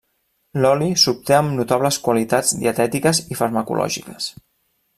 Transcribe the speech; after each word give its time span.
L'oli 0.61 0.87
s’obté 1.01 1.35
amb 1.39 1.53
notables 1.59 1.99
qualitats 2.07 2.55
dietètiques 2.63 3.21
i 3.37 3.39
farmacològiques. 3.43 4.33